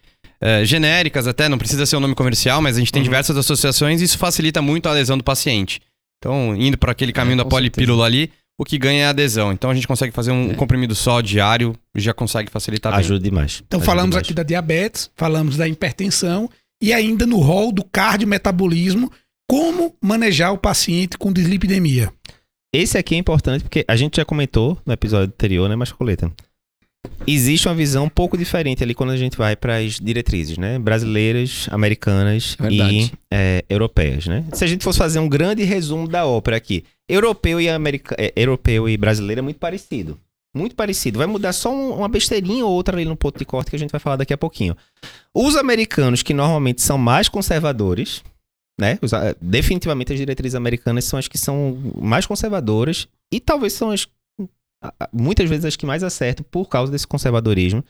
[0.42, 3.05] eh, genéricas até, não precisa ser um nome comercial, mas a gente tem Uhum.
[3.05, 5.81] diversas associações e isso facilita muito a lesão do paciente.
[6.18, 9.52] Então, indo para aquele caminho da com polipílula ali, o que ganha é a adesão.
[9.52, 10.55] Então, a gente consegue fazer um É.
[10.55, 13.00] comprimido só diário e já consegue facilitar bem.
[13.00, 13.62] Ajuda demais.
[13.66, 14.24] Então Ajuda falamos demais.
[14.26, 16.48] aqui da diabetes, falamos da hipertensão
[16.83, 19.11] e ainda no rol do cardiometabolismo,
[19.48, 22.12] como manejar o paciente com dislipidemia.
[22.74, 26.33] Esse aqui é importante porque a gente já comentou no episódio anterior, né, Mascoleta?
[27.26, 30.78] Existe uma visão um pouco diferente ali quando a gente vai para as diretrizes, né?
[30.78, 32.94] Brasileiras, americanas Verdade.
[32.94, 34.44] e é, europeias, né?
[34.52, 38.14] Se a gente fosse fazer um grande resumo da ópera aqui, europeu e america...
[38.18, 40.18] é, europeu e brasileiro é muito parecido.
[40.54, 41.18] Muito parecido.
[41.18, 43.78] Vai mudar só um- uma besteirinha ou outra ali no ponto de corte que a
[43.78, 44.76] gente vai falar daqui a pouquinho.
[45.34, 48.22] Os americanos, que normalmente são mais conservadores,
[48.78, 48.98] né?
[49.00, 53.90] Os, ah, definitivamente as diretrizes americanas são as que são mais conservadoras e talvez são
[53.90, 54.06] as
[55.12, 57.84] muitas vezes as que mais acertam por causa desse conservadorismo.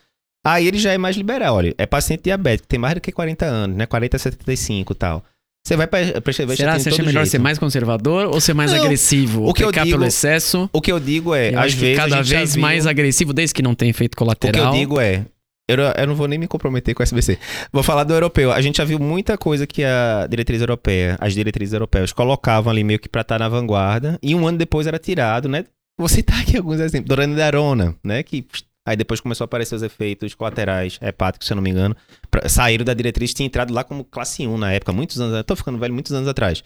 [0.45, 3.45] Aí ele já é mais liberal, olha, é paciente diabético, tem mais do que 40
[3.47, 3.87] anos, né?
[3.87, 5.25] 40 a 75 e tal.
[5.65, 7.31] Você vai prescrever Será que você acha melhor jeito.
[7.31, 9.49] ser mais conservador ou ser mais Não, agressivo?
[9.49, 10.69] o que eu digo- pelo excesso.
[10.73, 13.63] O que eu digo é, eu às vezes cada vez viu- mais agressivo, desde que
[13.63, 14.73] não tem efeito O que eu colateral.
[14.73, 15.25] digo é.
[15.69, 17.39] Eu, eu não vou nem me comprometer com o SBC.
[17.73, 18.51] Vou falar do europeu.
[18.51, 22.83] A gente já viu muita coisa que a diretriz europeia, as diretrizes europeias colocavam ali
[22.83, 25.65] meio que pra estar na vanguarda, e um ano depois era tirado, né?
[26.03, 27.09] Vou citar aqui alguns exemplos.
[27.09, 28.23] Dorana de Arona, né?
[28.23, 28.45] Que
[28.87, 31.97] aí depois começou a aparecer os efeitos colaterais hepáticos, se eu não me engano.
[32.31, 35.45] pra- saíram da diretriz, tinha entrado lá como classe 1 na época, muitos anos.
[35.45, 36.63] Tô ficando velho, muitos anos atrás.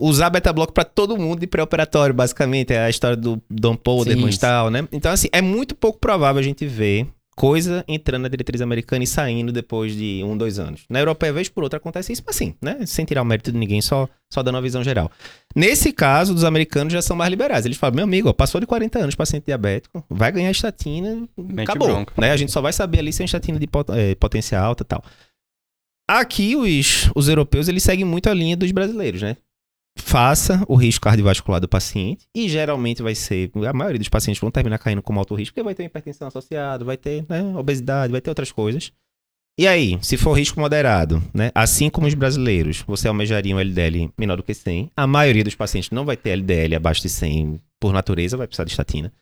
[0.00, 2.72] Usar beta-bloco pra todo mundo de pré-operatório, basicamente.
[2.72, 4.36] É a história do Don Polderman Sim.
[4.36, 4.86] e tal, né?
[4.92, 9.06] Então, assim, é muito pouco provável a gente ver coisa entrando na diretriz americana e
[9.06, 10.82] saindo depois de um, dois anos.
[10.88, 12.84] Na europeia, vez por outra, acontece isso, mas assim, né?
[12.86, 15.10] Sem tirar o mérito de ninguém, só, só dando uma visão geral.
[15.56, 17.64] Nesse caso, dos americanos já são mais liberais.
[17.64, 21.68] Eles falam, meu amigo, ó, passou de 40 anos, paciente diabético, vai ganhar estatina, Mete
[21.70, 21.88] acabou.
[21.88, 22.12] bronca.
[22.20, 22.30] Né?
[22.32, 24.86] A gente só vai saber ali se é estatina de pot- eh, potência alta e
[24.86, 25.02] tal.
[26.08, 29.36] Aqui, os, os europeus, eles seguem muito a linha dos brasileiros, né?
[29.98, 34.50] Faça o risco cardiovascular do paciente e geralmente vai ser, a maioria dos pacientes vão
[34.50, 38.20] terminar caindo como alto risco, porque vai ter hipertensão associada, vai ter né, obesidade, vai
[38.20, 38.92] ter outras coisas.
[39.58, 41.50] E aí, se for risco moderado, né?
[41.54, 44.90] Assim como os brasileiros, você almejaria um LDL menor do que 100.
[44.96, 48.64] A maioria dos pacientes não vai ter LDL abaixo de 100 por natureza, vai precisar
[48.64, 49.12] de estatina.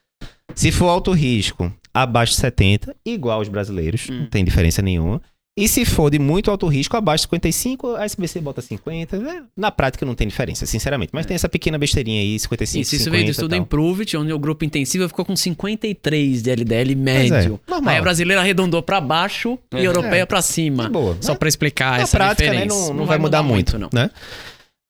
[0.54, 4.20] Se for alto risco, abaixo de 70, igual aos brasileiros, Hum.
[4.20, 5.20] não tem diferença nenhuma.
[5.60, 9.18] E se for de muito alto risco, abaixo de 55, a SBC bota 50.
[9.18, 9.42] né?
[9.56, 11.10] Na prática não tem diferença, sinceramente.
[11.12, 13.58] Mas tem essa pequena besteirinha aí, 55, Isso, isso 50 veio do estudo tal.
[13.58, 17.60] Improvit, onde o grupo intensivo ficou com 53 de LDL Pois médio.
[17.66, 17.92] é, normal.
[17.92, 19.86] Aí a brasileira arredondou pra baixo e a É.
[19.86, 20.26] europeia É.
[20.26, 20.84] pra cima.
[20.84, 21.16] De boa.
[21.20, 22.88] Só pra explicar Na essa prática, né, diferença.
[22.88, 23.90] não, não vai mudar, muito, não.
[23.92, 24.10] né?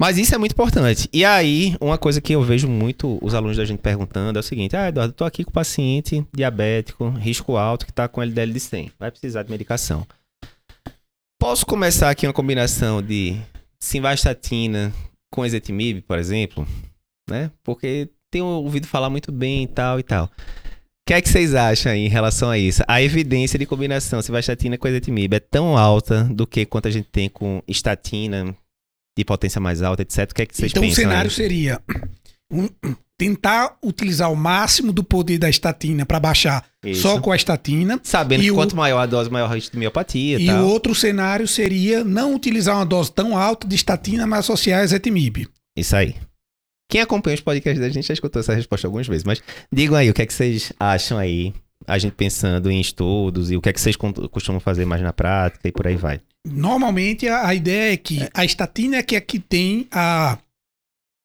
[0.01, 1.09] Mas isso é muito importante.
[1.13, 4.43] E aí, uma coisa que eu vejo muito os alunos da gente perguntando é o
[4.43, 8.23] seguinte: Ah, Eduardo, eu tô aqui com o paciente diabético, risco alto, que tá com
[8.23, 8.91] LDL de 100.
[8.99, 10.07] Vai precisar de medicação.
[11.51, 13.37] Posso começar aqui uma combinação de
[13.83, 14.93] simvastatina
[15.33, 16.65] com ezetimibe, por exemplo?
[17.29, 17.51] Né?
[17.65, 20.27] Porque tenho ouvido falar muito bem e tal e tal.
[20.27, 20.31] O
[21.09, 22.85] que é que vocês acham aí em relação a isso?
[22.87, 27.09] A evidência de combinação simvastatina com ezetimibe é tão alta do que quanto a gente
[27.11, 28.55] tem com estatina
[29.19, 30.31] de potência mais alta, etc.
[30.31, 31.03] O que é que vocês então o pensam?
[31.03, 31.35] cenário aí?
[31.35, 31.83] seria
[32.49, 32.69] um-
[33.21, 37.03] tentar utilizar o máximo do poder da estatina para baixar Isso.
[37.03, 38.01] só com a estatina.
[38.03, 40.51] Sabendo E que o- quanto maior a dose, maior o risco de miopatia e E
[40.51, 44.85] o outro cenário seria não utilizar uma dose tão alta de estatina, mas associar a
[44.85, 45.47] ezetimibe.
[45.77, 46.15] Isso aí.
[46.91, 50.09] Quem acompanha os podcasts da gente já escutou essa resposta algumas vezes, mas digam aí
[50.09, 51.53] o que é que vocês acham aí,
[51.87, 53.97] a gente pensando em estudos e o que é que vocês
[54.31, 56.21] costumam fazer mais na prática e por aí vai.
[56.47, 60.39] Normalmente a, a ideia é que a estatina é que é que tem a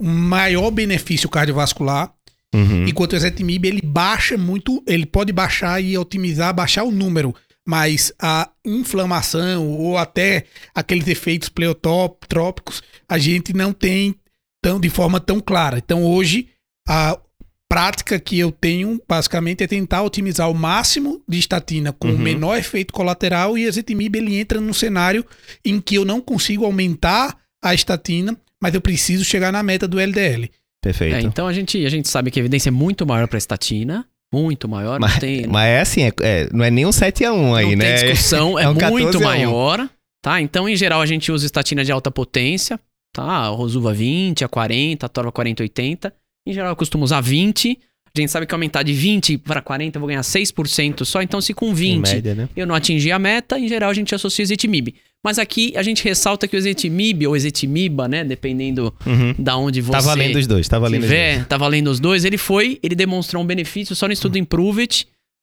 [0.02, 2.14] maior benefício cardiovascular,
[2.54, 2.88] Uhum.
[2.88, 7.36] enquanto o ezetimibe ele baixa muito, ele pode baixar e otimizar, baixar o número,
[7.68, 14.16] mas a inflamação ou até aqueles efeitos pleotrópicos a gente não tem
[14.62, 15.80] tão de forma tão clara.
[15.80, 16.48] Então hoje
[16.88, 17.20] a
[17.68, 22.16] prática que eu tenho basicamente é tentar otimizar o máximo de estatina com Uhum.
[22.16, 25.26] o menor efeito colateral e ezetimibe ele entra num cenário
[25.66, 30.00] em que eu não consigo aumentar a estatina, mas eu preciso chegar na meta do
[30.00, 30.50] LDL.
[30.82, 31.16] Perfeito.
[31.16, 34.06] É, então a gente, a gente sabe que a evidência é muito maior pra estatina.
[34.34, 35.00] Muito maior.
[35.00, 37.96] mas, tem, mas é assim, é, é- não é nem um 7x1 aí, não né?
[37.98, 39.22] tem discussão, é, É um muito 14 a 1.
[39.24, 39.90] maior,
[40.22, 40.42] tá?
[40.42, 42.80] Então, em geral, a gente usa estatina de alta potência,
[43.14, 43.24] tá?
[43.24, 46.14] A Rosuva 20, a 40, a Torva 40, 80.
[46.48, 47.80] Em geral, eu costumo usar 20.
[48.16, 51.22] A gente sabe que aumentar de 20 para 40 eu vou ganhar 6% só.
[51.22, 52.50] Então, se com Em 20 média, né?
[52.56, 54.96] eu não atingir a meta, em geral a gente associa ezetimibe.
[55.24, 58.24] Mas aqui a gente ressalta que o ezetimibe ou ezetimiba, né?
[58.24, 59.34] Dependendo Uhum.
[59.40, 61.20] da onde você Tá valendo os dois, tá valendo os dois.
[61.20, 62.24] tiver, tá valendo os dois.
[62.26, 64.88] Ele foi, ele demonstrou um benefício só no estudo Improve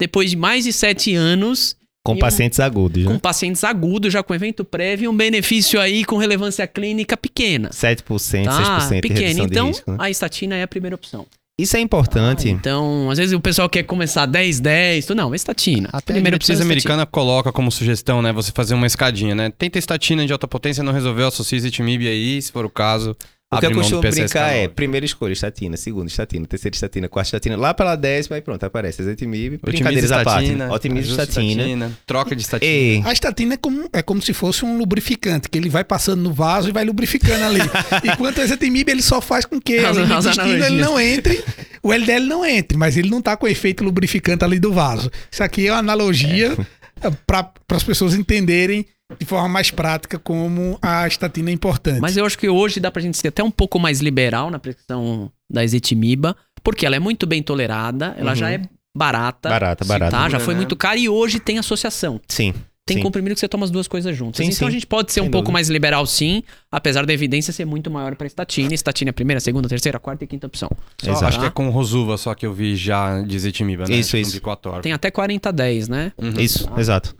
[0.01, 3.19] depois de mais de 7 anos Com E um- pacientes agudos, com né?
[3.23, 7.71] pacientes agudos, já com evento prévio, um benefício aí com relevância clínica pequena.
[7.73, 8.81] 7%, Tá?
[8.81, 9.45] 6% de Pequena.
[9.45, 9.97] Então, de risco, né?
[10.01, 11.27] a estatina é a primeira opção.
[11.61, 12.49] Isso é importante.
[12.49, 15.07] Então, às vezes o pessoal quer começar 10, 10.
[15.07, 15.89] tu- Não, estatina.
[15.93, 18.33] Até a primeira é americana coloca como sugestão, né?
[18.33, 19.51] Você fazer uma escadinha, né?
[19.57, 23.15] Tenta estatina de alta potência, não resolveu, associa ezetimibe aí, se for o caso.
[23.53, 24.69] O que eu costumo brincar é PCSK9.
[24.71, 29.03] primeira escolha, estatina, segunda, estatina, terceira estatina, quarta estatina, lá pela décima, aí pronto, aparece
[29.03, 30.45] Otimiza brincadeiras à parte.
[30.45, 31.93] estatina, Otimiza estatina.
[32.07, 32.71] Troca de estatina.
[32.73, 36.23] E A estatina é como, é como se fosse um lubrificante, que ele vai passando
[36.23, 37.61] no vaso e vai lubrificando ali.
[38.05, 41.45] Enquanto o ezetimibe, ele só faz com que As- o intestino ele não entre,
[41.83, 45.11] o LDL não entre, mas ele não tá com o efeito lubrificante ali do vaso.
[45.31, 46.57] Isso aqui é uma analogia
[47.27, 48.87] para as pessoas entenderem
[49.19, 52.01] de forma mais prática como a estatina é importante.
[52.01, 54.59] Mas eu acho que hoje dá pra gente ser até um pouco mais liberal na
[54.59, 58.37] prescrição da ezetimiba, porque ela é muito bem tolerada, ela Uhum.
[58.37, 58.63] já é
[58.97, 60.11] barata, barata, barata.
[60.17, 60.29] tá?
[60.29, 62.21] Já foi muito cara e hoje tem associação.
[62.29, 62.53] Sim.
[62.85, 63.03] Tem sim.
[63.03, 64.39] comprimido que você toma as duas coisas juntas.
[64.45, 64.65] Sim, então sim.
[64.67, 65.53] a gente pode ser Sem um pouco dúvida.
[65.53, 68.75] mais liberal sim, apesar da evidência ser muito maior pra estatina.
[68.75, 70.69] Estatina é a primeira, segunda, terceira, quarta e quinta opção.
[71.01, 71.25] Só- Exato.
[71.27, 73.95] Acho que é com Rosuva só que eu vi já de Zetimiba, né?
[73.95, 74.41] Isso, isso.
[74.83, 76.13] Tem até 40-10, né?
[76.19, 76.41] Uhum.
[76.41, 77.15] Isso, exato.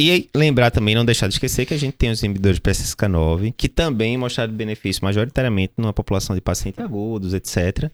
[0.00, 2.62] E aí, lembrar também, não deixar de esquecer que a gente tem os inibidores de
[2.62, 7.90] PCSK9, que também mostraram benefício majoritariamente numa população de pacientes agudos, etc.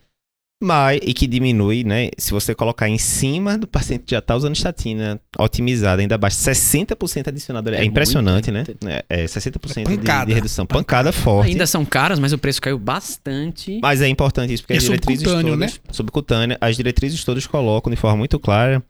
[0.62, 2.10] Mas, e que diminui, né?
[2.16, 6.52] Se você colocar em cima do paciente que já está usando estatina otimizada, ainda baixa
[6.52, 7.74] 60% adicionado.
[7.74, 8.64] É, É impressionante, né?
[8.86, 10.26] É, é 60% de, Pancada.
[10.26, 10.64] de redução.
[10.64, 11.48] Pancada forte.
[11.50, 13.80] Ainda são caras, mas o preço caiu bastante.
[13.82, 17.46] Mas é importante isso, porque E as é diretrizes subcutâneo, todas, subcutânea, as diretrizes todas
[17.48, 18.80] colocam de forma muito clara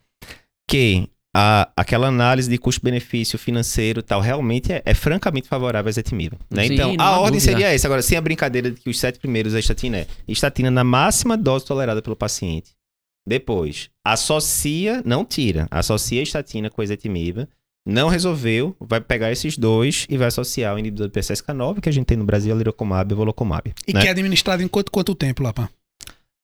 [0.68, 5.90] que a, aquela análise de custo-benefício financeiro e tal realmente é, é francamente favorável à
[5.90, 6.38] ezetimiba.
[6.50, 6.66] Né?
[6.66, 7.52] Sim, então, a ordem dúvida.
[7.52, 7.86] seria essa.
[7.86, 11.36] Agora, sem a brincadeira de que os sete primeiros é estatina é estatina na máxima
[11.36, 12.70] dose tolerada pelo paciente.
[13.28, 17.46] Depois, associa, não tira, associa a estatina com a ezetimiba.
[17.84, 21.92] Não resolveu, vai pegar esses dois e vai associar o inibidor do PCSK9, que a
[21.92, 23.72] gente tem no Brasil, a lirocumab e o volocumab.
[23.86, 24.00] E né?
[24.00, 25.70] que é administrado em quanto, quanto tempo, Lapa?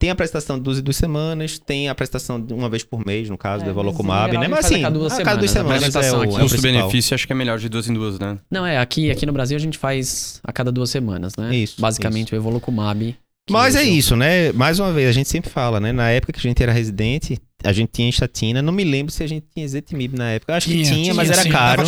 [0.03, 3.31] Tem a prestação de 12 duas semanas, tem a prestação de uma vez por mês,
[3.31, 4.49] no caso, É, do mas Evolocumab, em né?
[4.49, 6.41] Mas assim, a cada duas a cada duas semanas, semanas a é o, é o.
[6.41, 8.37] Custo-benefício acho que é melhor de duas em duas, né?
[8.51, 11.55] Não, é, aqui, aqui no Brasil a gente faz a cada duas semanas, né?
[11.55, 13.17] Isso, Basicamente o Evolucumab.
[13.47, 14.51] que Mas é isso, né?
[14.51, 15.93] Mais uma vez, a gente sempre fala, né?
[15.93, 18.61] Na época que a gente era residente, a gente tinha estatina.
[18.61, 20.57] Não me lembro se a gente tinha Ezetimibe na época.
[20.57, 21.83] Acho que Tinha, tinha, mas tinha, era sim, caro.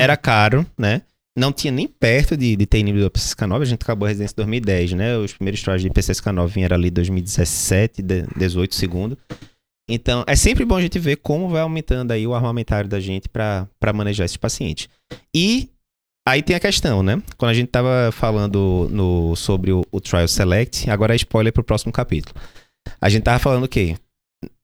[0.00, 1.02] Era caro, né?
[1.38, 3.62] Não tinha nem perto de, de ter inibidor do PCSK9.
[3.62, 5.16] A gente acabou a residência em 2010, né?
[5.16, 9.16] Os primeiros trials de PCSK9 vieram ali em 2017, de- 18 segundo.
[9.88, 13.28] Então, é sempre bom a gente ver como vai aumentando aí o armamentário da gente
[13.28, 14.88] para manejar esses pacientes.
[15.34, 15.68] E
[16.26, 17.20] aí tem a questão, né?
[17.36, 21.64] Quando a gente tava falando no, sobre o, o Trial Select, agora é spoiler pro
[21.64, 22.34] próximo capítulo.
[23.00, 23.96] A gente tava falando o quê?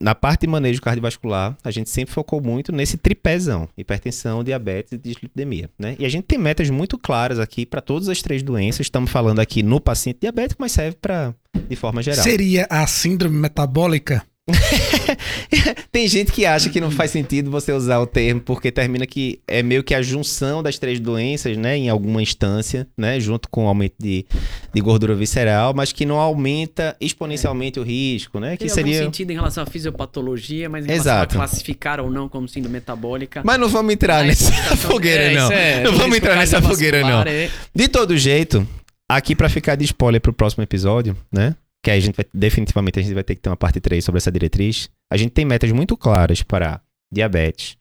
[0.01, 4.99] Na parte de manejo cardiovascular, a gente sempre focou muito nesse tripézão: hipertensão, diabetes e
[4.99, 5.97] dislipidemia, né?
[5.99, 8.81] E a gente tem metas muito claras aqui para todas as três doenças.
[8.81, 11.35] Estamos falando aqui no paciente diabético, mas serve para
[11.69, 12.23] de forma geral.
[12.23, 14.25] Seria a síndrome metabólica?
[15.91, 19.41] Tem gente que acha que não faz sentido você usar o termo, porque termina que
[19.47, 23.65] é meio que a junção das três doenças, né, em alguma instância, né, junto com
[23.65, 24.25] o aumento de,
[24.73, 29.03] de gordura visceral, mas que não aumenta exponencialmente o risco, né, que Tem algum seria...
[29.05, 31.35] sentido em relação à fisiopatologia, mas em relação Exato.
[31.35, 33.43] a classificar ou não como síndrome metabólica.
[33.45, 35.53] Mas não vamos entrar nessa explicação- fogueira, é, não.
[35.53, 37.23] é, não vamos que entrar nessa fogueira, não.
[37.23, 38.67] é- De todo jeito,
[39.09, 41.55] aqui pra ficar de spoiler pro próximo episódio, né?
[41.87, 44.05] Que aí a gente vai, definitivamente a gente vai ter que ter uma parte 3
[44.05, 44.91] sobre essa diretriz.
[45.09, 46.81] A gente tem metas muito claras para
[47.13, 47.77] diabetes,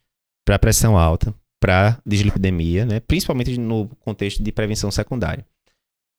[0.46, 3.00] para pressão alta, para dislipidemia, né?
[3.00, 5.44] Principalmente no contexto de prevenção secundária.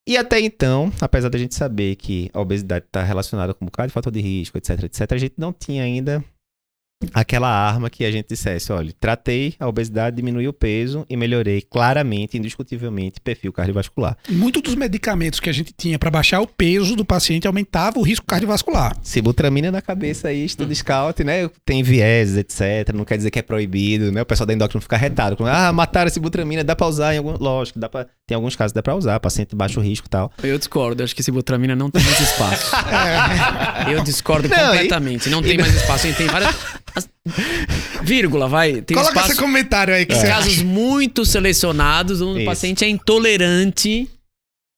[0.04, 3.86] E até então, apesar da gente saber que a obesidade está relacionada com um bocado
[3.86, 6.24] de fator de risco, etc, etc, a gente não tinha ainda
[7.12, 11.60] aquela arma que a gente dissesse, olha, tratei a obesidade, diminui o peso e melhorei
[11.60, 14.16] claramente, indiscutivelmente, perfil cardiovascular.
[14.28, 18.02] Muitos dos medicamentos que a gente tinha para baixar o peso do paciente aumentava o
[18.02, 18.96] risco cardiovascular.
[19.02, 21.48] Sibutramina na cabeça aí, estudo scout, né?
[21.64, 22.94] Tem viés, etc.
[22.94, 24.22] Não quer dizer que é proibido, né?
[24.22, 25.36] O pessoal da endócrina fica retado.
[25.46, 27.36] Ah, mataram a sibutramina, dá pra usar em algum...
[27.38, 28.06] Lógico, dá pra...
[28.28, 30.32] tem alguns casos que dá pra usar, paciente de baixo risco e tal.
[30.42, 32.72] Eu discordo, acho que esse butramina não tem mais espaço.
[33.88, 35.28] Eu discordo Não, e- completamente.
[35.30, 36.12] Não tem e- mais espaço.
[36.14, 36.54] Tem várias.
[36.96, 37.08] as-
[38.02, 38.82] Vírgula, vai.
[38.82, 39.32] Tem Coloca espaço.
[39.32, 40.64] esse comentário aí que Em você casos acha.
[40.64, 42.46] muito selecionados, onde o Isso.
[42.46, 44.10] paciente é intolerante,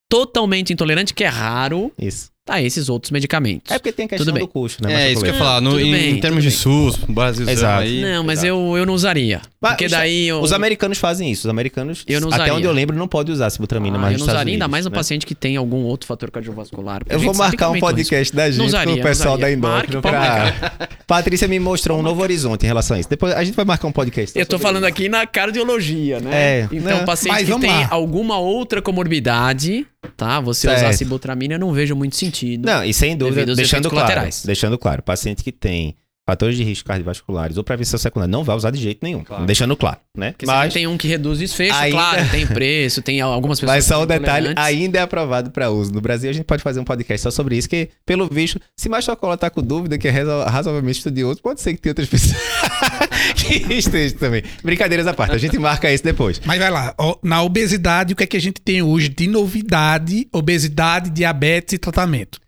[0.09, 2.29] totalmente intolerante, que é raro, Isso.
[2.49, 3.71] A esses outros medicamentos.
[3.71, 4.43] É porque tem a questão Tudo bem.
[4.43, 5.07] do custo, né?
[5.07, 5.61] É, isso que eu ia falar.
[5.61, 7.81] No, em, bem, em termos de SUS, Brasilzão Exato.
[7.83, 8.01] aí.
[8.01, 8.47] Não, mas Exato.
[8.47, 9.41] eu, eu não usaria.
[9.61, 10.27] Mas porque os- daí.
[10.27, 11.47] Eu, Os americanos fazem isso.
[11.47, 12.53] Os americanos, Eu não até usaria.
[12.55, 14.85] onde eu lembro, não pode usar sibutramina Ah, mais eu não usaria, ainda Unidos, mais
[14.85, 14.97] no né?
[14.97, 17.01] paciente que tem algum outro fator cardiovascular.
[17.09, 20.53] Eu vou marcar um podcast da gente usaria, com o pessoal da endócrina pra...
[21.05, 23.09] Patrícia me mostrou um novo horizonte em relação a isso.
[23.09, 24.37] Depois a gente vai marcar um podcast.
[24.37, 26.29] Eu tô falando aqui na cardiologia, né?
[26.61, 27.05] É, então, né?
[27.05, 29.85] paciente que tem alguma outra comorbidade,
[30.15, 30.39] tá?
[30.39, 32.38] Você usar sibutramina, eu não vejo muito sentido.
[32.57, 35.97] Não, e sem dúvida, deixando claro, deixando claro, paciente que tem
[36.29, 39.23] fatores de risco cardiovasculares ou prevenção secundária, não vai usar de jeito nenhum.
[39.23, 39.45] Claro.
[39.47, 40.31] Deixando claro, né?
[40.31, 43.85] Porque Mas tem um que reduz desfecho, Ainda- claro, tem preço, tem algumas pessoas Mas
[43.85, 45.91] só um são detalhe, ainda é aprovado para uso.
[45.91, 48.87] No Brasil, a gente pode fazer um podcast só sobre isso, que, pelo visto, se
[48.87, 52.07] mais Chocola tá com dúvida, que é razo- razoavelmente estudioso, pode ser que tenha outras
[52.09, 52.37] pessoas
[53.35, 54.43] que estejam também.
[54.63, 56.39] Brincadeiras à parte, a gente marca isso depois.
[56.45, 60.27] Mas vai lá, na obesidade, o que é que a gente tem hoje de novidade?
[60.31, 62.39] Obesidade, diabetes e tratamento.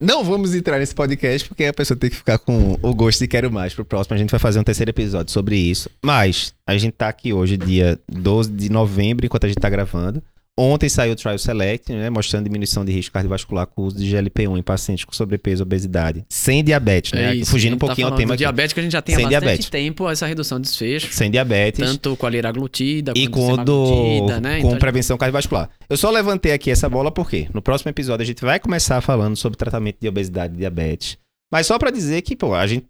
[0.00, 3.28] Não vamos entrar nesse podcast, porque a pessoa tem que ficar com o gosto de
[3.28, 4.14] quero mais pro próximo.
[4.14, 5.88] A gente vai fazer um terceiro episódio sobre isso.
[6.04, 10.20] Mas, a gente tá aqui hoje, dia 12 de novembro, enquanto a gente tá gravando.
[10.56, 14.08] Ontem saiu o Trial Select, né, mostrando diminuição de risco cardiovascular com o uso de
[14.08, 16.24] GLP-1 em pacientes com sobrepeso e obesidade.
[16.28, 17.30] Sem diabetes, né?
[17.30, 18.38] É isso, Fugindo um gente tá pouquinho ao falando tema aqui.
[18.44, 19.68] diabético, a gente já tem há Sem bastante diabetes.
[19.68, 21.12] tempo essa redução de desfecho.
[21.12, 21.80] Sem diabetes.
[21.84, 24.60] Tanto com a liraglutida, E com, o do, né?
[24.60, 25.70] com Então, prevenção cardiovascular.
[25.90, 29.34] Eu só levantei aqui essa bola porque no próximo episódio a gente vai começar falando
[29.34, 31.18] sobre tratamento de obesidade e diabetes.
[31.52, 32.86] Mas só pra dizer que, pô, a gente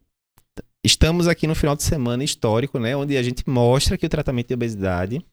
[0.85, 4.49] estamos aqui no final de semana histórico, né, onde a gente mostra que o tratamento
[4.49, 5.25] de obesidade,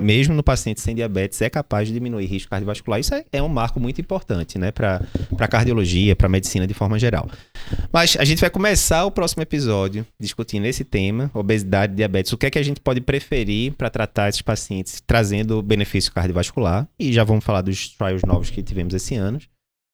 [0.00, 3.00] mesmo no paciente sem diabetes, é capaz de diminuir risco cardiovascular.
[3.00, 5.00] Isso é, é um marco muito importante, né, para
[5.48, 7.28] cardiologia, para medicina de forma geral.
[7.92, 12.46] Mas a gente vai começar o próximo episódio discutindo esse tema, obesidade, diabetes, o que
[12.46, 16.88] é que a gente pode preferir para tratar esses pacientes trazendo benefício cardiovascular.
[16.98, 19.40] E já vamos falar dos trials novos que tivemos esse ano,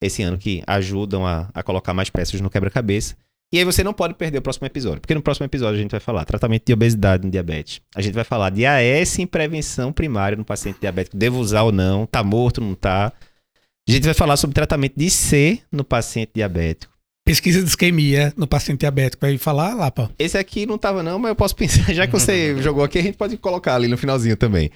[0.02, 3.16] esse ano que ajudam a, a colocar mais peças no quebra-cabeça.
[3.54, 5.92] E aí você não pode perder o próximo episódio, porque no próximo episódio a gente
[5.92, 7.80] vai falar tratamento de obesidade no diabetes.
[7.94, 11.70] A gente vai falar de AS em prevenção primária no paciente diabético, devo usar ou
[11.70, 13.12] não, tá morto, não tá.
[13.88, 16.92] A gente vai falar sobre tratamento de C no paciente diabético.
[17.24, 19.24] Pesquisa de isquemia no paciente diabético.
[19.24, 20.08] Vai falar lá, pô.
[20.18, 23.02] Esse aqui não tava não, mas eu posso pensar, já que você jogou aqui, a
[23.02, 24.68] gente pode colocar ali no finalzinho também.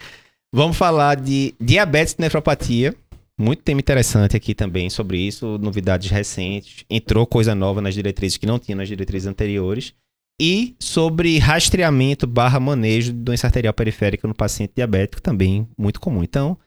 [0.54, 2.94] Vamos falar de diabetes e nefropatia.
[3.40, 6.84] Muito tema interessante aqui também sobre isso, novidades recentes.
[6.90, 9.94] Entrou coisa nova nas diretrizes que não tinha nas diretrizes anteriores.
[10.40, 16.22] E sobre rastreamento barra manejo de doença arterial periférica no paciente diabético, também muito comum.
[16.22, 16.58] Então,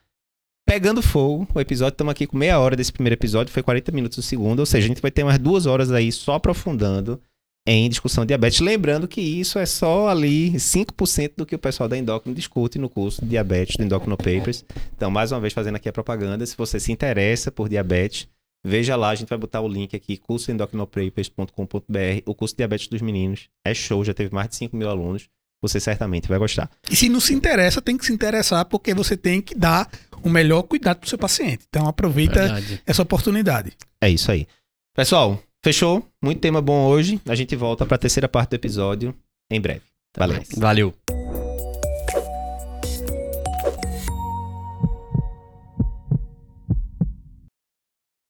[0.66, 4.16] pegando fogo, o episódio, estamos aqui com meia hora desse primeiro episódio, foi 40 minutos
[4.16, 7.20] do segundo, ou seja, a gente vai ter umas duas horas aí só aprofundando
[7.66, 8.60] em discussão de diabetes.
[8.60, 12.88] Lembrando que isso é só ali 5% do que o pessoal da Endócrino discute no
[12.88, 14.64] curso de diabetes do Endocrino Papers.
[14.96, 18.26] Então, mais uma vez, fazendo aqui a propaganda, se você se interessa por diabetes,
[18.64, 22.22] veja lá, a gente vai botar o link aqui, cursoendocrinopapers.com.br.
[22.26, 25.28] O curso de diabetes dos meninos é show, já teve mais de 5 mil alunos.
[25.62, 26.68] Você certamente vai gostar.
[26.90, 29.88] E se não se interessa, tem que se interessar, porque você tem que dar
[30.20, 31.64] o melhor cuidado pro seu paciente.
[31.68, 32.82] Então aproveita verdade.
[32.84, 33.72] essa oportunidade.
[34.00, 34.48] É isso aí.
[34.92, 36.06] Pessoal, fechou?
[36.22, 37.20] Muito tema bom hoje.
[37.26, 39.14] A gente volta para a terceira parte do episódio
[39.50, 39.82] em breve.
[40.14, 40.42] Até Valeu.
[40.56, 41.11] Valeu.